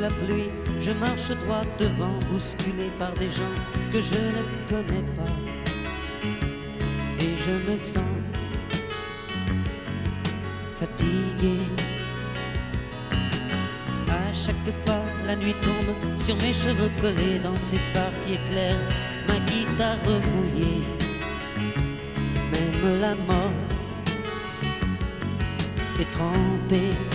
la 0.00 0.08
pluie, 0.08 0.50
je 0.80 0.90
marche 0.92 1.30
droit 1.44 1.64
devant, 1.78 2.18
bousculé 2.30 2.90
par 2.98 3.12
des 3.14 3.30
gens 3.30 3.56
que 3.92 4.00
je 4.00 4.14
ne 4.14 4.42
connais 4.68 5.04
pas. 5.16 5.36
Et 7.20 7.36
je 7.44 7.70
me 7.70 7.76
sens 7.78 8.14
fatigué. 10.74 11.58
À 14.08 14.32
chaque 14.32 14.72
pas, 14.84 15.04
la 15.26 15.36
nuit 15.36 15.56
tombe 15.62 15.94
sur 16.16 16.36
mes 16.36 16.52
cheveux 16.52 16.90
collés 17.00 17.38
dans 17.38 17.56
ces 17.56 17.78
phares 17.92 18.18
qui 18.26 18.34
éclairent 18.34 18.86
ma 19.28 19.38
guitare 19.50 19.98
mouillée. 20.06 20.82
Même 22.52 23.00
la 23.00 23.14
mort 23.14 23.50
est 26.00 26.10
trempée. 26.10 27.13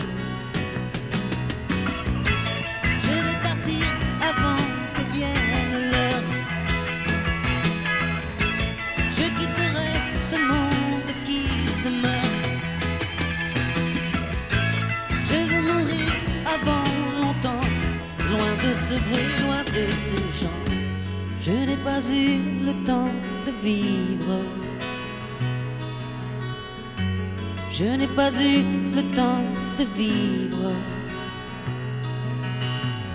Je 27.80 27.86
n'ai 27.86 28.08
pas 28.08 28.30
eu 28.44 28.62
le 28.94 29.02
temps 29.16 29.42
de 29.78 29.86
vivre. 29.96 30.74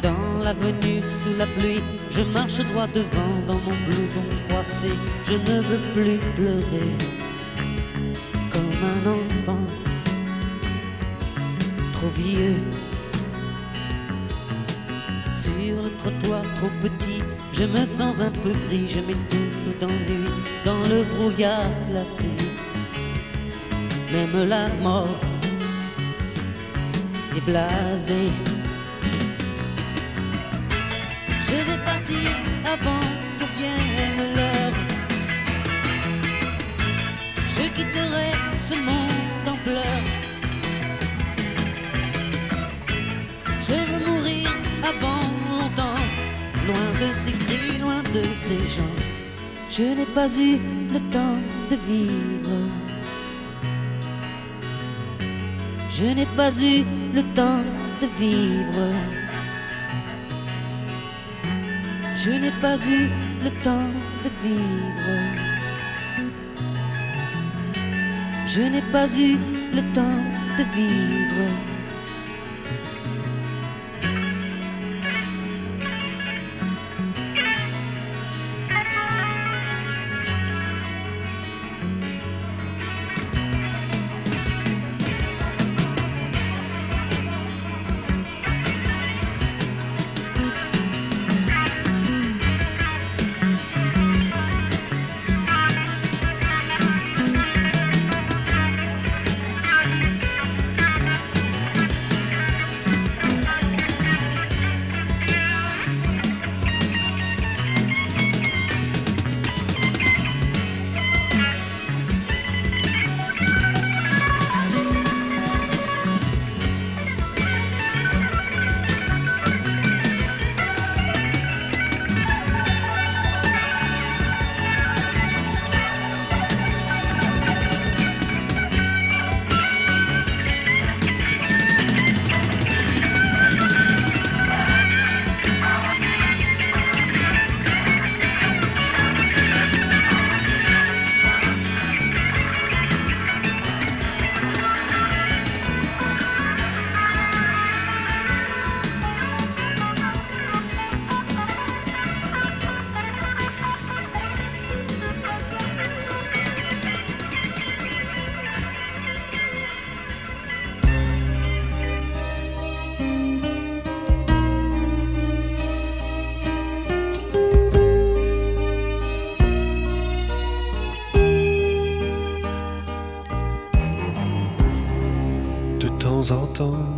Dans 0.01 0.39
l'avenue 0.43 1.03
sous 1.03 1.37
la 1.37 1.47
pluie, 1.47 1.83
je 2.11 2.23
marche 2.23 2.61
droit 2.71 2.87
devant 2.87 3.37
dans 3.47 3.61
mon 3.67 3.77
blouson 3.85 4.25
froissé. 4.47 4.89
Je 5.27 5.35
ne 5.35 5.61
veux 5.61 5.83
plus 5.93 6.19
pleurer 6.35 6.93
comme 8.51 8.79
un 8.95 9.11
enfant 9.11 9.67
trop 11.93 12.13
vieux. 12.17 12.57
Sur 15.31 15.83
le 15.83 15.91
trottoir 15.99 16.43
trop 16.57 16.71
petit, 16.81 17.23
je 17.53 17.65
me 17.65 17.85
sens 17.85 18.23
un 18.23 18.31
peu 18.31 18.53
gris, 18.67 18.89
je 18.89 19.01
m'étouffe 19.01 19.79
d'ennui 19.79 20.25
dans 20.65 20.83
le 20.89 21.05
brouillard 21.17 21.71
glacé. 21.91 22.31
Même 24.15 24.49
la 24.49 24.69
mort 24.81 25.21
est 27.37 27.41
blasée. 27.41 28.31
Je 31.43 31.57
vais 31.69 31.81
partir 31.85 32.31
avant 32.75 33.07
que 33.39 33.47
vienne 33.59 34.23
l'heure. 34.37 34.77
Je 37.49 37.65
quitterai 37.77 38.31
ce 38.57 38.75
monde 38.75 39.49
en 39.49 39.57
pleurs. 39.67 40.09
Je 43.69 43.75
veux 43.89 44.03
mourir 44.07 44.49
avant 44.93 45.25
longtemps, 45.51 46.05
loin 46.69 46.89
de 47.03 47.13
ces 47.13 47.33
cris, 47.33 47.79
loin 47.81 48.01
de 48.13 48.23
ces 48.33 48.63
gens. 48.77 48.97
Je 49.69 49.83
n'ai 49.83 50.07
pas 50.15 50.29
eu 50.39 50.61
le 50.93 51.01
temps 51.11 51.39
de 51.69 51.77
vivre. 51.89 52.84
Je 55.97 56.07
n'ai 56.07 56.27
pas 56.37 56.51
eu 56.51 56.85
le 57.15 57.23
temps 57.37 57.63
de 58.01 58.09
vivre. 58.19 58.89
Je 62.17 62.31
n'ai 62.31 62.51
pas 62.61 62.77
eu 62.95 63.09
le 63.45 63.51
temps 63.63 63.91
de 64.25 64.31
vivre. 64.43 65.13
Je 68.49 68.63
n'ai 68.63 68.83
pas 68.91 69.07
eu 69.17 69.39
le 69.73 69.83
temps 69.93 70.21
de 70.59 70.65
vivre. 70.75 71.74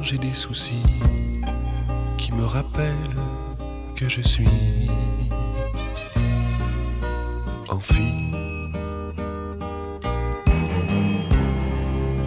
J'ai 0.06 0.18
des 0.18 0.34
soucis 0.34 0.86
qui 2.16 2.32
me 2.32 2.44
rappellent 2.44 3.20
que 3.96 4.08
je 4.08 4.20
suis 4.20 4.88
en 7.68 7.80
fille. 7.80 8.30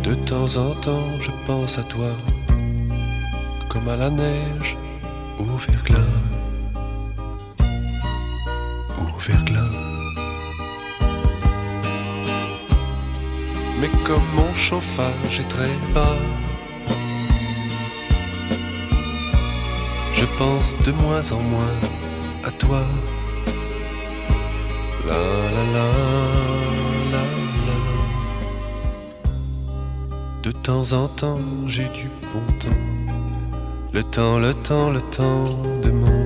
De 0.03 0.13
temps 0.13 0.57
en 0.57 0.71
temps, 0.81 1.09
je 1.21 1.31
pense 1.47 1.77
à 1.77 1.83
toi 1.83 2.11
comme 3.69 3.87
à 3.87 3.95
la 3.95 4.09
neige 4.09 4.75
au 5.39 5.45
verglas. 5.45 6.17
Au 8.99 9.19
verglas. 9.19 9.75
Mais 13.79 13.91
comme 14.03 14.27
mon 14.35 14.53
chauffage 14.53 15.39
est 15.39 15.47
très 15.47 15.73
bas, 15.93 16.17
je 20.19 20.25
pense 20.37 20.75
de 20.85 20.91
moins 20.91 21.31
en 21.31 21.39
moins 21.39 21.77
à 22.43 22.51
toi. 22.51 22.83
La 25.07 25.21
la 25.55 25.63
la 25.75 25.87
la 27.13 27.23
la. 27.67 27.77
De 30.43 30.51
temps 30.51 30.91
en 30.91 31.07
temps, 31.07 31.39
j'ai 31.67 31.87
du 31.99 32.07
bon 32.31 32.45
temps. 32.63 32.83
Le 33.93 34.03
temps, 34.03 34.37
le 34.39 34.53
temps, 34.53 34.89
le 34.89 35.01
temps 35.17 35.45
de 35.83 35.91
mon 36.01 36.21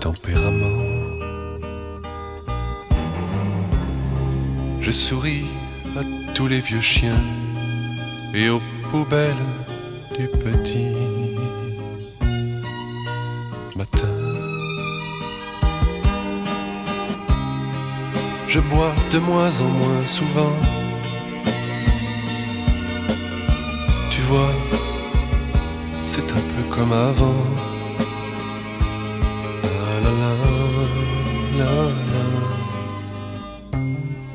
tempérament. 0.00 0.84
Je 4.80 4.90
souris 4.90 5.46
à 5.96 6.02
tous 6.34 6.48
les 6.48 6.60
vieux 6.60 6.82
chiens 6.82 7.22
et 8.34 8.50
aux 8.50 8.62
poubelles 8.90 9.46
du 10.18 10.26
petit. 10.26 11.07
Je 18.48 18.60
bois 18.60 18.94
de 19.12 19.18
moins 19.18 19.60
en 19.60 19.68
moins 19.68 20.06
souvent. 20.06 20.56
Tu 24.10 24.20
vois, 24.22 24.52
c'est 26.04 26.32
un 26.32 26.44
peu 26.54 26.74
comme 26.74 26.92
avant. 26.92 27.44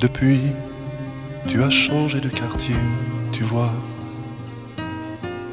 Depuis, 0.00 0.40
tu 1.48 1.62
as 1.62 1.70
changé 1.70 2.20
de 2.20 2.28
quartier, 2.28 2.76
tu 3.32 3.42
vois, 3.42 3.72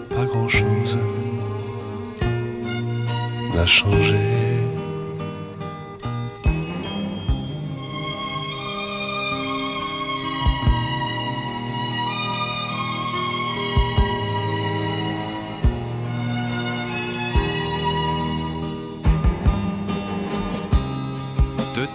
pas 0.09 0.25
grand 0.25 0.49
chose 0.49 0.97
n'a 3.55 3.65
changé. 3.65 4.40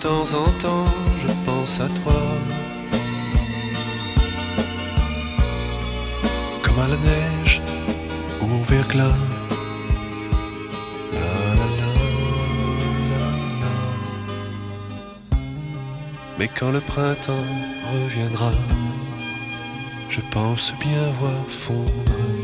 Temps 0.06 0.34
en 0.34 0.50
temps, 0.62 0.92
je 1.18 1.30
pense 1.44 1.80
à 1.80 1.88
toi. 1.98 2.20
Comme 6.62 6.78
à 6.86 6.88
la 6.94 6.98
neige 7.10 7.60
ou 8.40 8.44
au 8.44 8.62
verglas. 8.72 9.18
Mais 16.38 16.48
quand 16.56 16.70
le 16.70 16.82
printemps 16.92 17.48
reviendra, 17.92 18.52
je 20.14 20.20
pense 20.30 20.74
bien 20.84 21.04
voir 21.18 21.42
fondre 21.48 22.35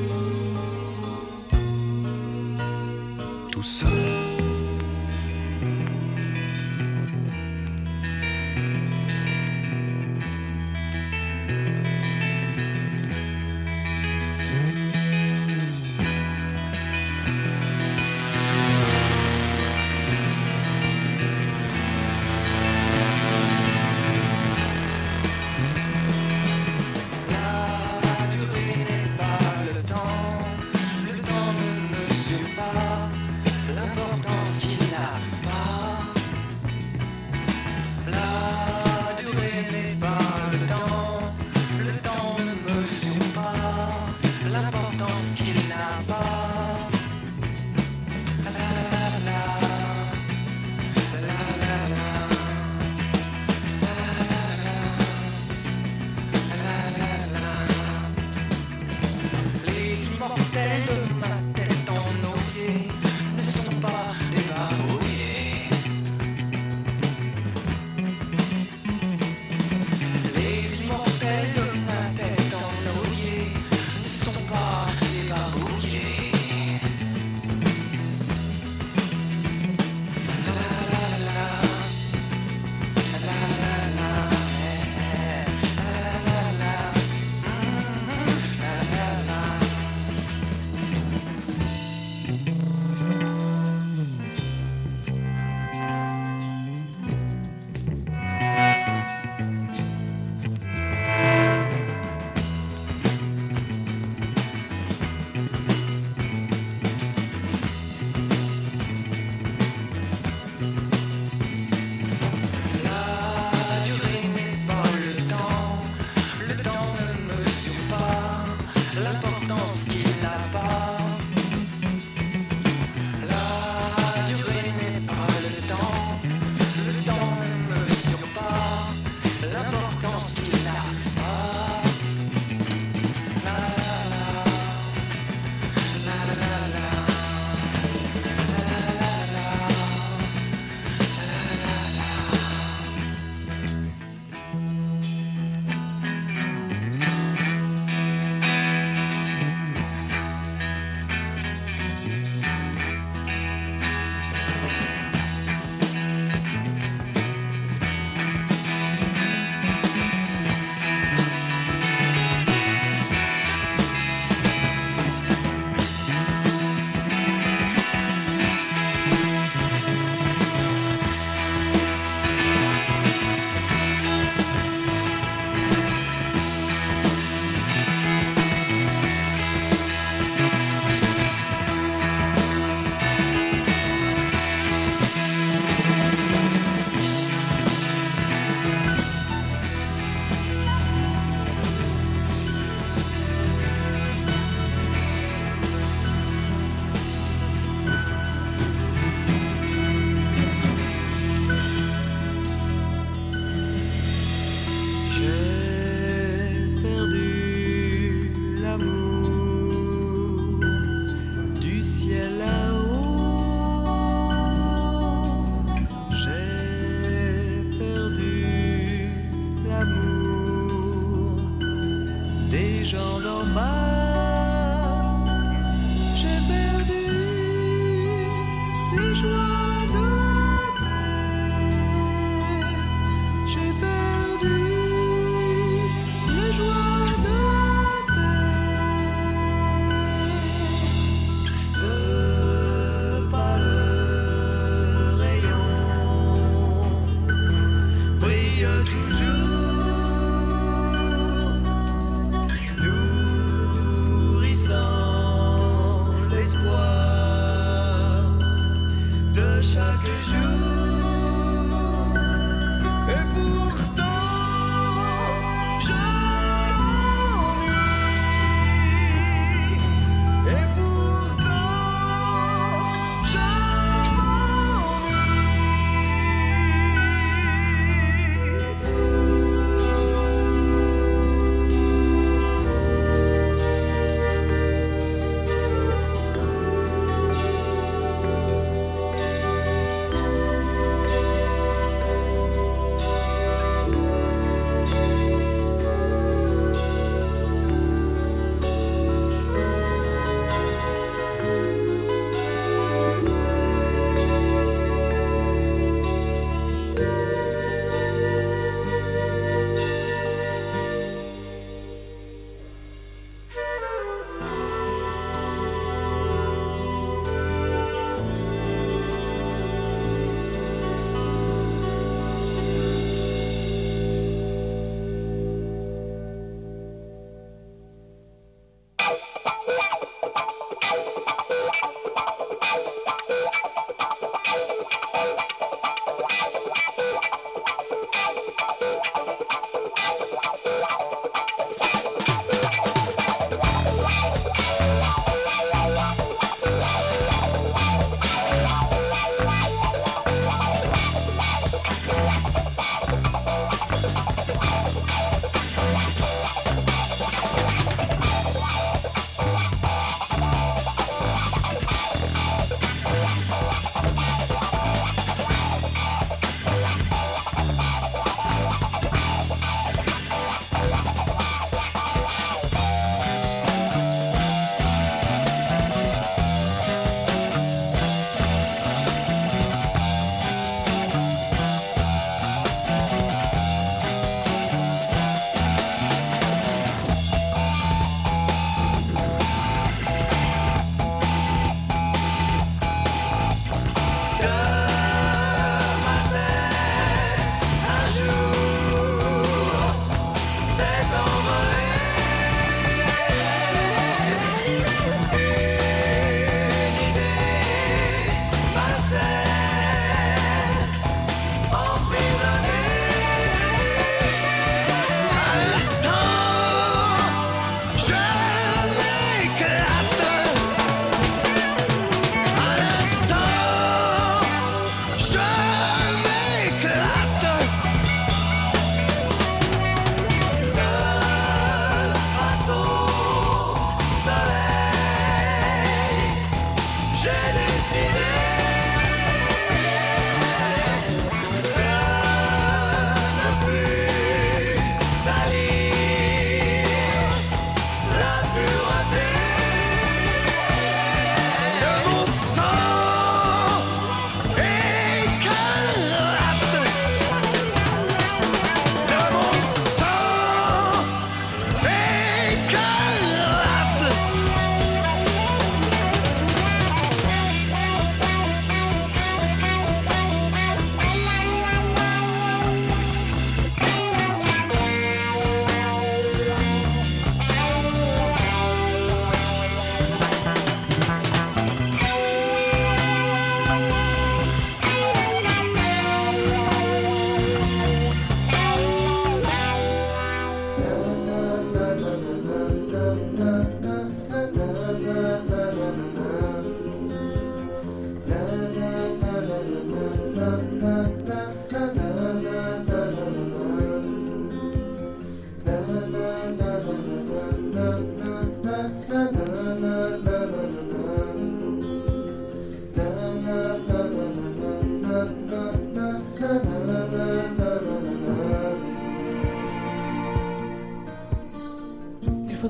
na 491.82 491.90
na 491.94 492.12
na 492.46 492.60
na 492.92 493.54
na 493.80 493.81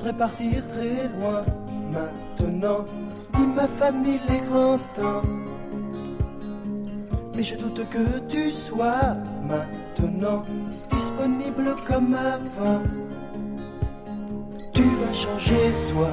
faudrait 0.03 0.17
partir 0.17 0.67
très 0.67 1.07
loin 1.17 1.45
maintenant, 1.89 2.83
dit 3.35 3.47
ma 3.55 3.67
famille 3.67 4.19
les 4.27 4.39
grands 4.39 4.79
temps. 4.95 5.21
Mais 7.33 7.43
je 7.43 7.55
doute 7.55 7.87
que 7.89 8.19
tu 8.27 8.49
sois 8.49 9.15
maintenant 9.47 10.43
disponible 10.89 11.75
comme 11.87 12.15
avant. 12.15 12.81
Tu 14.73 14.81
vas 14.83 15.13
changer, 15.13 15.71
toi 15.93 16.09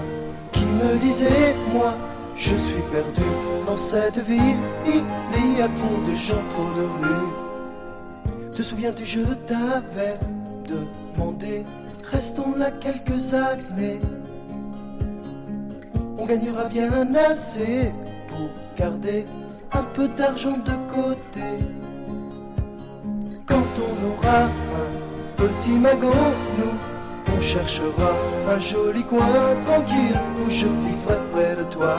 qui 0.53 0.65
me 0.65 0.99
disais, 1.01 1.57
moi, 1.73 1.95
je 2.37 2.55
suis 2.55 2.83
perdu 2.93 3.29
dans 3.67 3.77
cette 3.77 4.19
ville. 4.19 4.59
Il 4.87 5.59
y 5.59 5.63
a 5.63 5.69
trop 5.69 6.01
de 6.09 6.15
gens, 6.15 6.45
trop 6.51 6.73
de 6.79 6.85
rues. 7.01 8.55
Te 8.55 8.63
souviens-tu, 8.63 9.05
je 9.05 9.21
t'avais 9.49 10.19
demandé, 10.69 11.65
restons 12.05 12.55
là 12.57 12.71
quelques 12.71 13.35
années. 13.35 14.01
On 16.19 16.27
gagnera 16.27 16.65
bien 16.69 17.15
assez 17.15 17.93
pour 18.29 18.49
garder 18.77 19.27
un 19.73 19.83
peu 19.95 20.09
d'argent 20.09 20.59
de 20.59 20.73
côté. 20.93 21.49
Quand 23.47 23.69
on 23.79 24.07
aura 24.13 24.45
un 24.45 24.89
petit 25.37 25.79
magot, 25.79 26.13
nous, 26.59 26.77
on 27.37 27.41
cherchera 27.41 28.13
un 28.49 28.59
joli 28.59 29.03
coin 29.05 29.57
tranquille 29.61 30.19
où 30.45 30.51
je 30.51 30.67
vivrai 30.67 31.19
près 31.33 31.57
de 31.57 31.65
toi. 31.65 31.97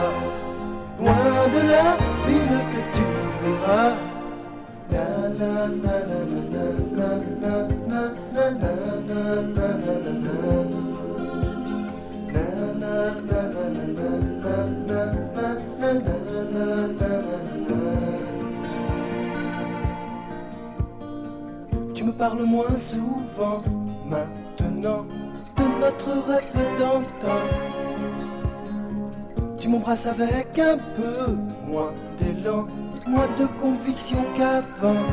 Loin 0.98 1.48
de 1.54 1.68
la 1.68 1.96
ville 2.26 2.60
que 2.70 2.96
tu 2.96 3.02
oublieras. 3.02 4.11
Tu 21.94 22.04
me 22.04 22.12
parles 22.12 22.42
moins 22.42 22.76
souvent 22.76 23.62
maintenant 24.06 25.06
de 25.56 25.80
notre 25.80 26.10
rêve 26.28 26.78
d'antan. 26.78 27.40
Tu 29.58 29.68
m'embrasses 29.68 30.06
avec 30.06 30.58
un 30.58 30.76
peu 30.76 31.34
moins 31.66 31.92
d'élan, 32.18 32.66
moins 33.06 33.28
de 33.38 33.46
conviction 33.60 34.18
qu'avant. 34.36 35.04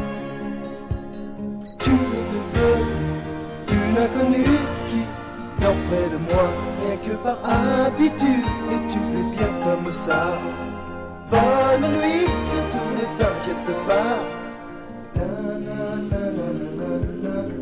Tu 1.80 1.92
es 1.92 2.26
devenue 2.36 3.20
une 3.72 3.98
inconnue 3.98 4.60
qui 4.88 5.02
dort 5.62 5.82
près 5.90 6.10
de 6.14 6.18
moi, 6.32 6.48
rien 6.82 6.98
que 6.98 7.16
par 7.24 7.38
habitude, 7.46 8.48
et 8.72 8.82
tu 8.92 9.00
es 9.00 9.26
bien 9.36 9.52
comme 9.64 9.92
ça. 9.92 10.24
Bonne 11.32 11.92
nuit, 11.94 12.28
surtout 12.42 12.90
ne 12.98 13.06
t'inquiète 13.18 13.76
pas. 13.88 14.20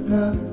La 0.09 0.46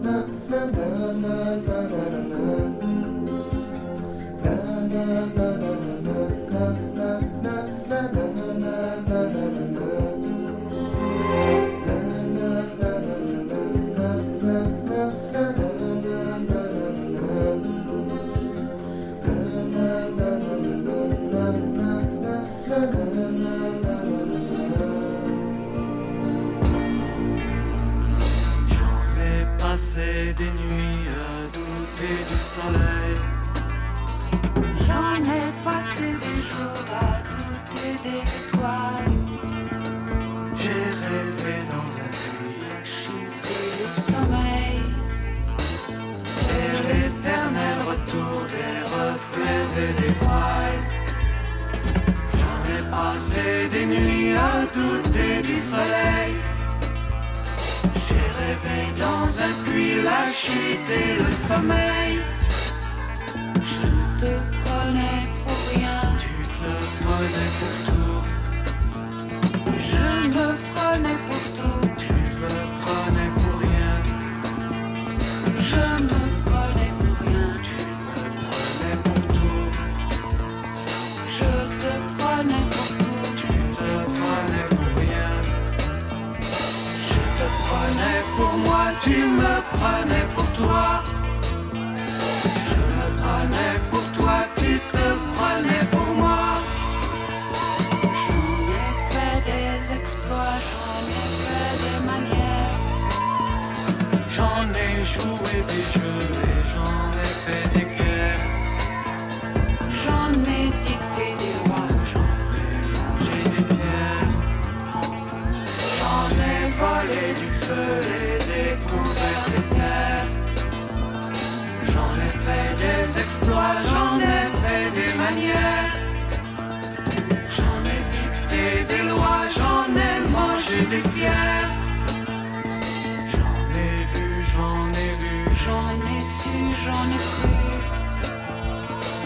ai 29.96 30.34
passé 30.34 30.34
des 30.36 30.50
nuits 30.50 31.08
à 31.08 31.46
douter 31.52 32.16
du 32.30 32.38
soleil. 32.38 33.16
J'en 34.86 35.14
ai 35.22 35.52
passé 35.64 36.06
des 36.24 36.40
jours 36.48 36.86
à 36.90 37.22
douter 37.30 37.92
des 38.02 38.20
étoiles, 38.20 39.18
J'ai 40.56 40.84
rêvé 41.04 41.54
dans 41.70 41.92
un 42.00 42.12
puits 42.22 42.64
chuter 42.84 43.62
le 43.80 44.02
sommeil. 44.12 44.82
vers 46.48 46.80
l'éternel 46.88 47.78
retour 47.86 48.46
des 48.54 48.76
reflets 48.94 49.70
et 49.82 49.92
des 50.02 50.14
voiles. 50.20 50.84
J'en 52.38 52.60
ai 52.76 52.82
passé 52.90 53.68
des 53.70 53.86
nuits 53.86 54.32
à 54.34 54.66
douter 54.72 55.42
du 55.42 55.56
soleil. 55.56 56.53
J'ai 58.08 58.14
rêvé 58.14 58.92
dans 58.98 59.26
un 59.40 59.52
puits 59.64 60.02
la 60.02 60.32
chute 60.32 60.90
et 60.90 61.16
le 61.22 61.32
sommeil. 61.34 62.20
Je 63.62 63.86
te 64.20 64.32
prenais 64.64 65.20
pour 65.44 65.58
rien, 65.74 66.00
Tu 66.18 66.34
te 66.58 66.72
prenais 67.02 67.50
pour 67.58 67.74
tout, 67.86 68.22
je 69.78 70.28
me 70.28 70.56
prenais 70.74 71.18
pour 71.28 71.44
tout, 71.52 71.53
tu 89.00 89.10
me 89.10 89.60
prenais 89.72 90.23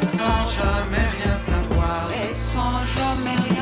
sans 0.07 0.47
jamais 0.59 1.07
rien 1.23 1.37
savoir. 1.37 2.09
et 2.13 2.35
sans 2.35 2.83
jamais 2.97 3.37
rien 3.49 3.58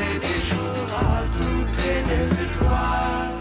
passer 0.00 0.18
des 0.18 0.40
jours 0.48 0.90
à 0.98 1.22
douter 1.38 1.96
des 2.08 2.30
étoiles. 2.44 3.36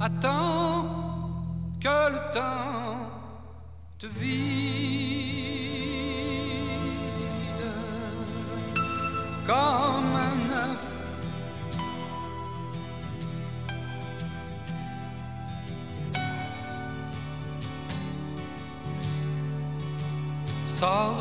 Attends 0.00 0.86
que 1.80 1.98
le 2.12 2.20
temps 2.32 3.10
te 3.98 4.06
vide. 4.06 4.28
Quand 9.46 9.87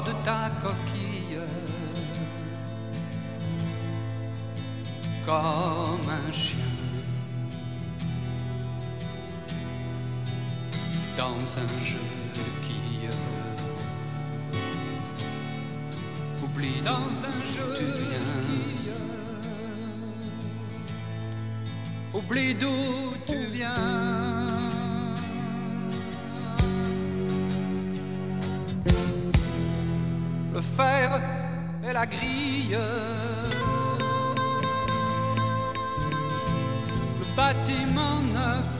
de 0.07 0.13
ta 0.23 0.49
coquille. 0.61 1.39
Comme 5.25 6.09
un 6.09 6.31
chien. 6.31 6.57
Dans 11.17 11.59
un 11.59 11.67
jeu 11.83 12.07
qui 12.65 13.09
oublie 16.43 16.81
dans 16.83 17.09
un 17.31 17.39
jeu 17.53 17.67
tu 17.77 17.85
viens. 17.85 18.29
Qui, 18.47 18.59
oublie 22.17 22.53
d'où 22.53 23.13
tu 23.25 23.39
viens. 23.47 23.96
grille. 32.11 32.77
Le 37.19 37.25
bâtiment 37.35 38.21
neuf 38.33 38.76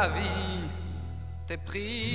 ta 0.00 0.08
vie, 0.08 0.70
t'es 1.46 1.58
pris. 1.58 2.09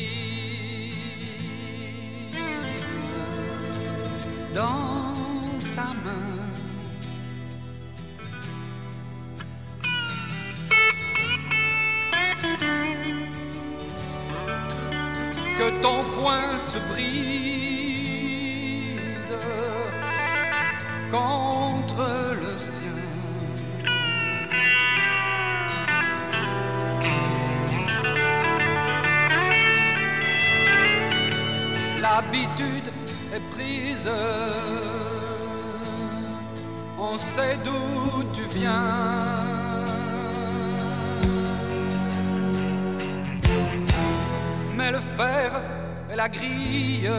la 46.25 46.29
grille, 46.29 47.09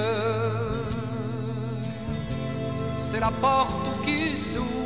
c'est 3.00 3.20
la 3.20 3.30
porte 3.40 4.04
qui 4.04 4.36
s'ouvre. 4.36 4.85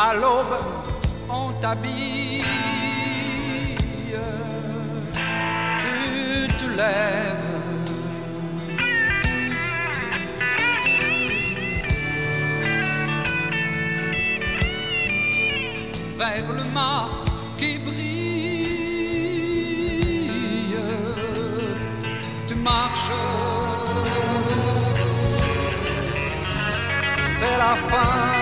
à 0.00 0.14
l'aube, 0.14 0.56
on 1.28 1.52
t'habille. 1.60 2.44
Tu 5.82 6.48
te 6.58 6.66
lèves. 6.78 7.48
Vers 16.18 16.52
le 16.58 16.64
mât 16.74 17.08
qui 17.58 17.78
brille, 17.78 18.76
tu 22.48 22.54
marches. 22.54 23.12
C'est 27.38 27.56
la 27.64 27.74
fin. 27.88 28.39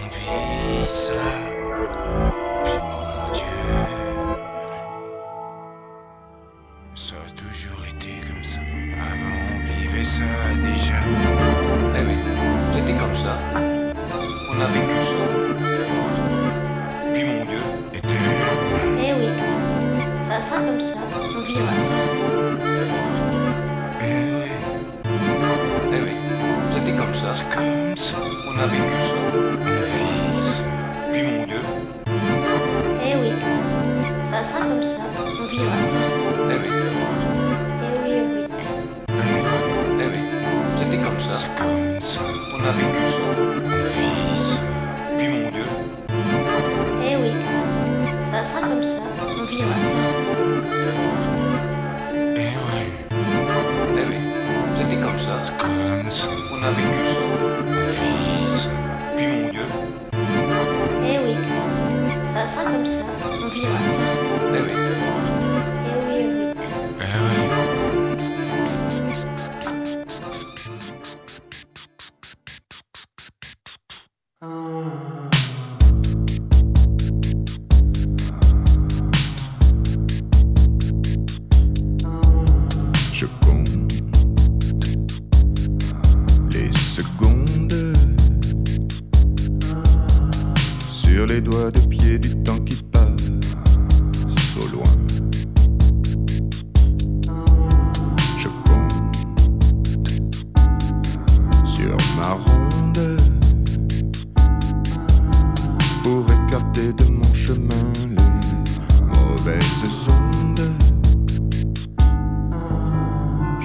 Pensa. 0.00 1.47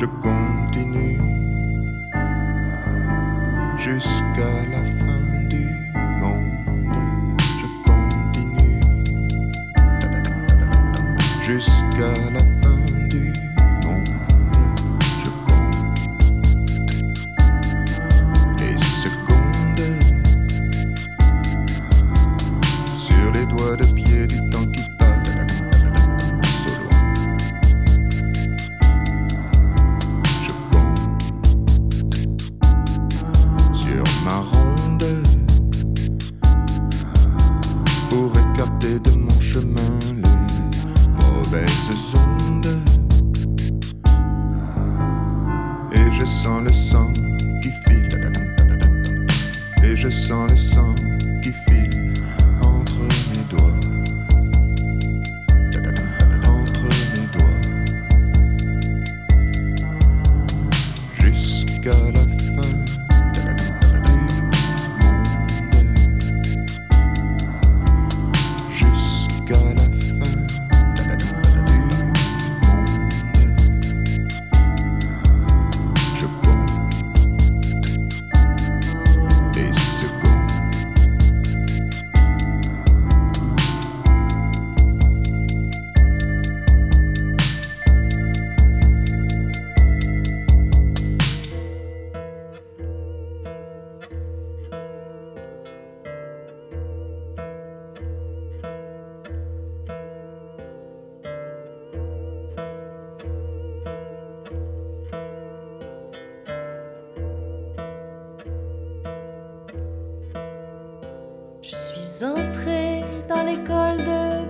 magical 0.06 0.33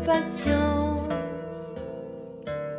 patience. 0.05 1.75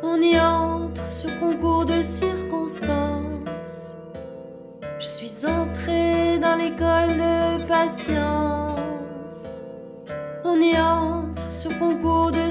On 0.03 0.21
y 0.21 0.39
entre 0.39 1.09
sur 1.11 1.39
concours 1.39 1.85
de 1.85 2.01
circonstances. 2.01 3.95
Je 4.99 5.05
suis 5.05 5.45
entrée 5.45 6.39
dans 6.39 6.55
l'école 6.55 7.17
de 7.17 7.65
patience. 7.67 8.25
On 10.43 10.59
y 10.59 10.77
entre 10.79 11.51
sur 11.51 11.77
concours 11.79 12.31
de 12.31 12.44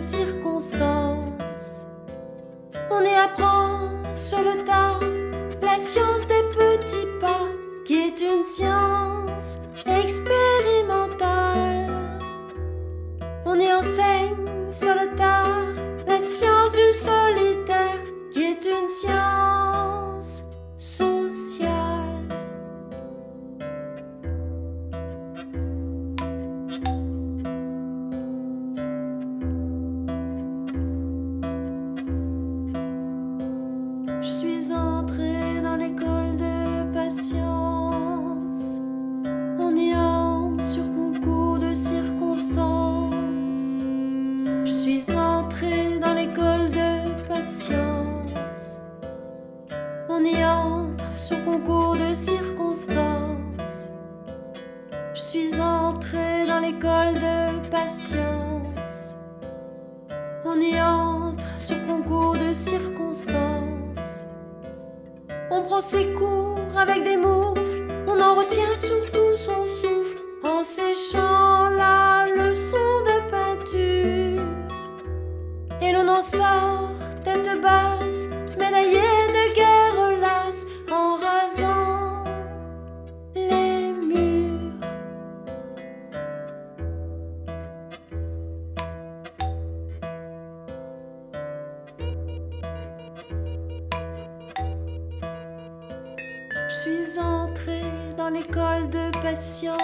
l'école 98.30 98.88
de 98.90 99.10
patience. 99.20 99.78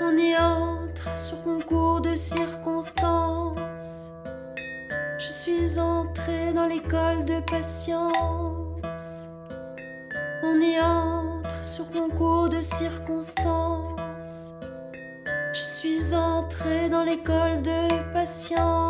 On 0.00 0.16
y 0.16 0.36
entre 0.36 1.18
sur 1.18 1.42
concours 1.42 2.00
de 2.00 2.14
circonstances. 2.14 4.10
Je 5.18 5.26
suis 5.26 5.78
entrée 5.78 6.52
dans 6.52 6.66
l'école 6.66 7.24
de 7.24 7.40
patience. 7.40 8.12
On 10.42 10.60
y 10.60 10.80
entre 10.80 11.64
sur 11.64 11.90
concours 11.90 12.48
de 12.48 12.60
circonstances. 12.60 14.54
Je 15.52 15.60
suis 15.60 16.14
entrée 16.14 16.88
dans 16.88 17.04
l'école 17.04 17.62
de 17.62 18.12
patience. 18.12 18.85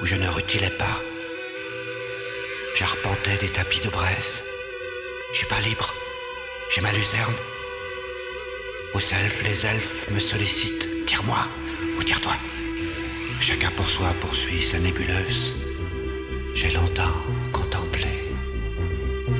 Où 0.00 0.06
je 0.06 0.16
ne 0.16 0.28
rutilais 0.28 0.70
pas. 0.70 1.02
J'arpentais 2.74 3.36
des 3.38 3.48
tapis 3.48 3.80
de 3.80 3.90
braise. 3.90 4.42
Je 5.32 5.38
suis 5.38 5.46
pas 5.46 5.60
libre. 5.60 5.94
J'ai 6.70 6.80
ma 6.80 6.92
luzerne. 6.92 7.34
Aux 8.94 9.00
elfes, 9.00 9.42
les 9.42 9.66
elfes 9.66 10.10
me 10.10 10.18
sollicitent. 10.18 10.88
Tire-moi 11.06 11.46
ou 11.98 12.02
tire-toi. 12.02 12.36
Chacun 13.40 13.70
pour 13.70 13.88
soi 13.88 14.14
poursuit 14.20 14.62
sa 14.62 14.78
nébuleuse. 14.78 15.56
J'ai 16.54 16.70
longtemps 16.70 17.22
contemplé. 17.52 18.32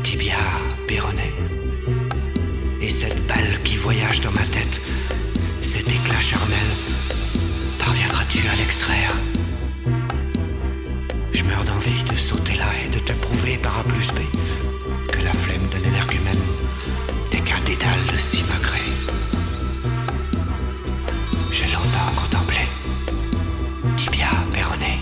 Tibia 0.03 0.39
péroné. 0.87 1.33
Et 2.81 2.89
cette 2.89 3.27
balle 3.27 3.63
qui 3.65 3.77
voyage 3.77 4.21
dans 4.21 4.33
ma 4.33 4.47
tête, 4.47 4.81
cet 5.61 5.89
éclat 5.93 6.21
charnel, 6.21 6.69
parviendras-tu 7.79 8.49
à 8.49 8.57
l'extraire? 8.57 9.15
Te 13.13 13.19
prouver 13.21 13.59
par 13.59 13.81
A 13.81 13.85
plus 13.85 14.09
B 14.13 14.21
que 15.11 15.21
la 15.21 15.33
flemme 15.33 15.67
de 15.73 15.79
l'énergumène 15.83 16.45
n'est 17.33 17.41
qu'un 17.41 17.59
dédale 17.61 18.05
de 18.13 18.17
simagrée. 18.17 18.93
J'ai 21.51 21.67
longtemps 21.67 22.13
contemplé 22.17 22.61
tibia 23.97 24.31
péroné. 24.53 25.01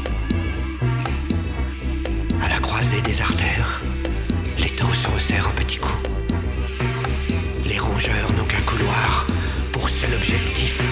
À 2.43 2.49
la 2.49 2.59
croisée 2.61 3.03
des 3.03 3.21
artères, 3.21 3.83
les 4.59 4.71
taux 4.71 4.95
se 4.95 5.09
resserrent 5.09 5.49
en 5.49 5.57
petits 5.63 5.79
coups. 5.79 6.09
Les 7.67 7.79
rongeurs 7.79 8.33
n'ont 8.37 8.47
qu'un 8.47 8.63
couloir 8.63 9.27
pour 9.73 9.89
seul 9.91 10.15
objectif, 10.15 10.88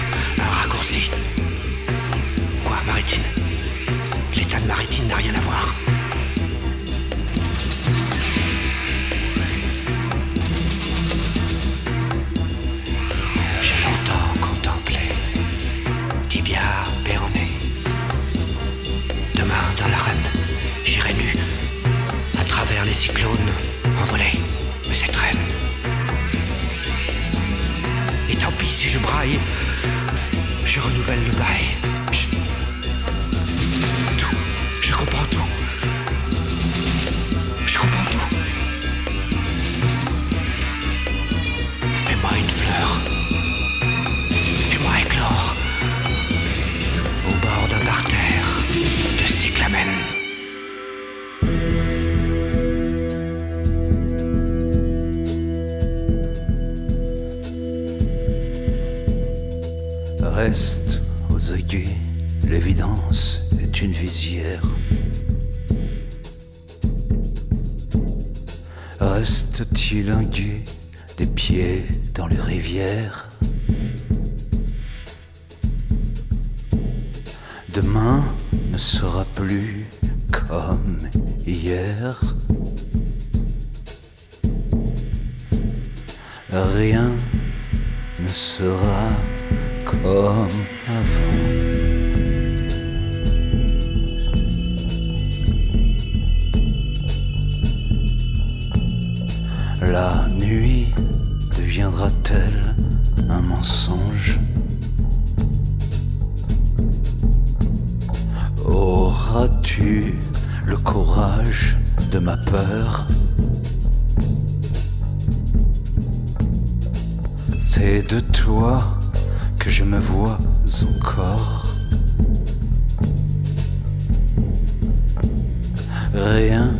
Rien 126.47 126.71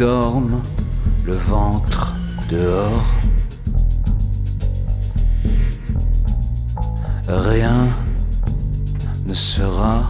dorment, 0.00 0.62
le 1.26 1.34
ventre 1.34 2.14
dehors. 2.48 3.04
Rien 7.28 7.86
ne 9.26 9.34
sera 9.34 10.08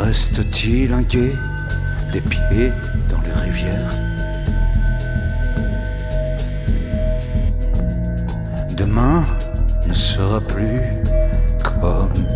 Reste-t-il 0.00 0.92
un 0.92 1.02
des 2.12 2.20
pieds 2.20 2.72
dans 3.08 3.20
les 3.20 3.32
rivières? 3.32 3.92
Demain 8.76 9.24
ne 9.86 9.92
sera 9.92 10.40
plus 10.40 10.80
comme 11.64 12.27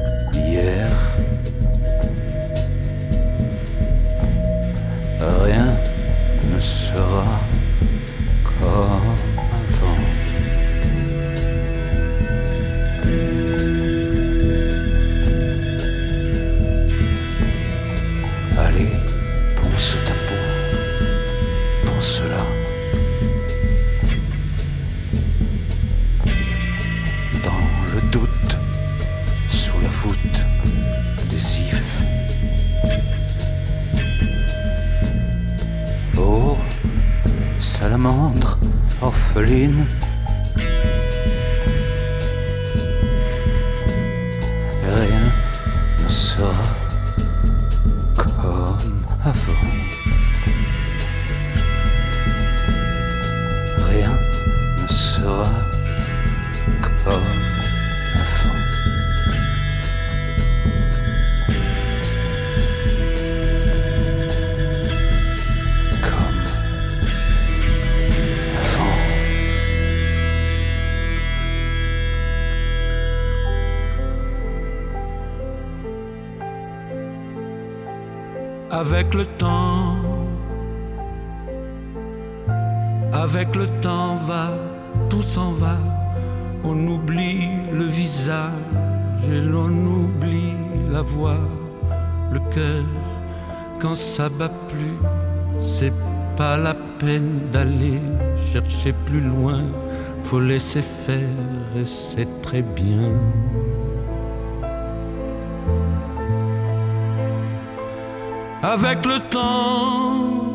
ça 94.23 94.29
bat 94.29 94.53
plus, 94.69 94.99
c'est 95.61 95.93
pas 96.37 96.57
la 96.57 96.75
peine 97.01 97.41
d'aller 97.53 98.01
chercher 98.53 98.93
plus 99.07 99.21
loin. 99.21 99.63
Faut 100.23 100.39
laisser 100.39 100.85
faire 101.05 101.65
et 101.77 101.85
c'est 101.85 102.31
très 102.41 102.63
bien. 102.63 103.11
avec 108.75 109.05
le 109.13 109.19
temps. 109.37 110.55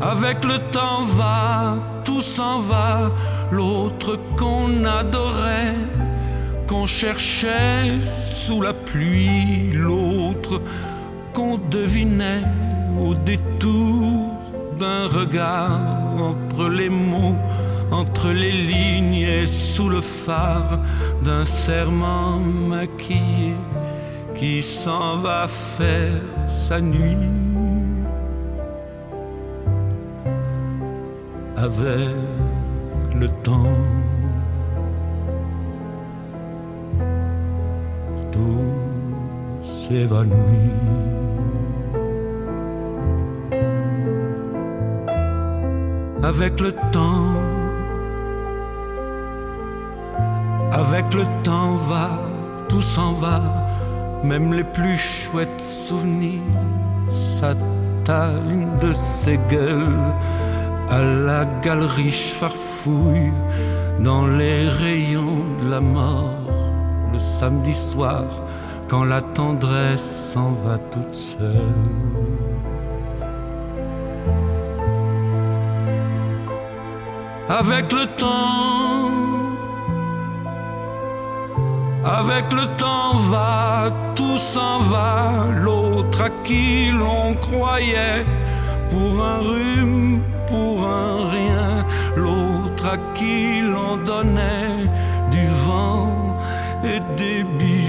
Avec 0.00 0.44
le 0.44 0.58
temps 0.76 1.02
va, 1.20 1.76
tout 2.04 2.22
s'en 2.22 2.58
va, 2.58 3.12
l'autre 3.52 4.18
qu'on 4.36 4.84
adorait, 4.84 5.76
qu'on 6.68 6.86
cherchait 6.86 7.98
sous 8.34 8.60
la 8.60 8.74
pluie, 8.74 9.70
l'autre 9.72 10.60
qu'on 11.32 11.56
devinait 11.56 12.44
au 13.00 13.14
détour 13.14 14.34
d'un 14.78 15.06
regard 15.08 15.80
entre 16.20 16.68
les 16.68 16.90
mots, 16.90 17.36
entre 17.90 18.28
les 18.32 18.52
lignes 18.52 19.14
et 19.14 19.46
sous 19.46 19.88
le 19.88 20.02
phare 20.02 20.78
d'un 21.24 21.44
serment 21.44 22.38
maquillé 22.38 23.54
qui 24.36 24.62
s'en 24.62 25.16
va 25.16 25.48
faire 25.48 26.22
sa 26.46 26.80
nuit 26.80 27.16
avec 31.56 32.14
le 33.14 33.28
temps. 33.42 34.07
Avec 46.22 46.60
le 46.60 46.72
temps, 46.92 47.32
avec 50.72 51.14
le 51.14 51.24
temps 51.42 51.76
va, 51.88 52.10
tout 52.68 52.82
s'en 52.82 53.12
va. 53.14 53.40
Même 54.22 54.52
les 54.52 54.64
plus 54.64 54.98
chouettes 54.98 55.62
souvenirs 55.86 56.42
s'atteignent 57.08 58.76
de 58.82 58.92
ses 58.92 59.38
gueules. 59.48 60.12
À 60.90 61.02
la 61.02 61.46
galerie 61.62 62.10
farfouille 62.10 63.32
dans 64.00 64.26
les 64.26 64.68
rayons 64.68 65.44
de 65.62 65.70
la 65.70 65.80
mort 65.80 66.34
le 67.10 67.18
samedi 67.18 67.74
soir 67.74 68.24
quand 68.88 69.04
la 69.04 69.20
tendresse 69.20 70.32
s'en 70.32 70.52
va 70.64 70.78
toute 70.90 71.14
seule. 71.14 71.74
Avec 77.48 77.92
le 77.92 78.06
temps, 78.16 79.10
avec 82.04 82.52
le 82.52 82.66
temps 82.76 83.14
va, 83.30 83.90
tout 84.14 84.38
s'en 84.38 84.80
va, 84.80 85.46
l'autre 85.54 86.22
à 86.22 86.30
qui 86.44 86.90
l'on 86.90 87.34
croyait 87.34 88.24
pour 88.90 89.24
un 89.24 89.38
rhume, 89.38 90.20
pour 90.46 90.86
un 90.86 91.28
rien, 91.30 91.86
l'autre 92.16 92.86
à 92.86 92.96
qui 93.14 93.60
l'on 93.60 93.96
donnait 93.98 94.88
du 95.30 95.46
vent 95.66 96.38
et 96.84 97.00
des 97.16 97.42
bijoux 97.58 97.87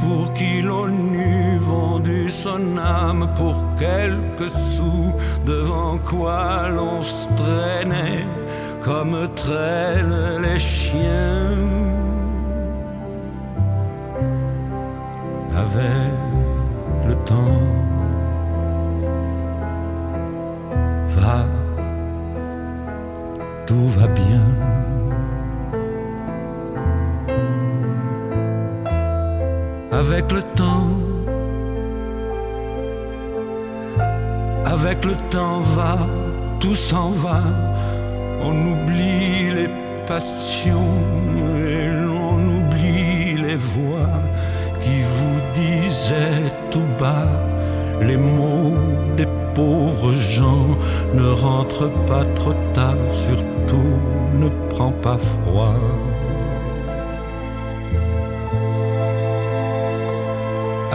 pour 0.00 0.32
qui 0.34 0.60
eût 0.60 1.58
vendu 1.60 2.30
son 2.30 2.76
âme 2.78 3.28
pour 3.36 3.56
quelques 3.78 4.50
sous, 4.74 5.12
devant 5.46 5.98
quoi 5.98 6.68
l'on 6.68 7.02
se 7.02 7.28
traînait 7.36 8.26
comme 8.82 9.28
traînent 9.34 10.40
les 10.42 10.58
chiens. 10.58 11.78
avec 15.58 16.12
le 17.06 17.14
temps. 17.24 17.60
Va, 21.16 21.46
tout 23.66 23.88
va 23.98 24.06
bien. 24.08 24.42
Avec 29.98 30.30
le 30.30 30.42
temps, 30.54 30.90
avec 34.64 35.04
le 35.04 35.16
temps 35.28 35.60
va, 35.74 35.98
tout 36.60 36.76
s'en 36.76 37.10
va. 37.10 37.40
On 38.40 38.54
oublie 38.72 39.50
les 39.58 39.68
passions 40.06 40.94
et 41.58 41.88
l'on 42.06 42.38
oublie 42.58 43.42
les 43.42 43.56
voix 43.56 44.14
qui 44.82 45.02
vous 45.14 45.40
disait 45.54 46.44
tout 46.70 46.90
bas 47.00 47.42
les 48.00 48.16
mots 48.16 48.76
des 49.16 49.26
pauvres 49.56 50.12
gens. 50.12 50.78
Ne 51.12 51.28
rentre 51.28 51.90
pas 52.06 52.24
trop 52.36 52.54
tard, 52.72 53.02
surtout 53.10 53.98
ne 54.34 54.48
prends 54.70 54.92
pas 54.92 55.18
froid. 55.18 55.74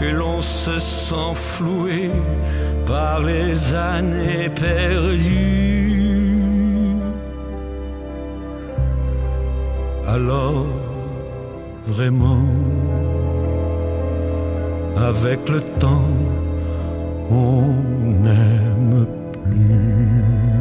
et 0.00 0.12
l'on 0.12 0.40
se 0.40 0.78
sent 0.78 1.34
floué 1.34 2.10
par 2.86 3.20
les 3.20 3.74
années 3.74 4.48
perdues. 4.48 5.92
Alors 10.08 10.66
vraiment 11.86 12.44
avec 14.96 15.48
le 15.48 15.60
temps 15.78 16.08
on 17.30 17.62
n'aime 18.24 19.06
plus. 19.44 20.51